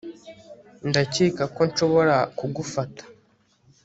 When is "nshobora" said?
1.69-2.15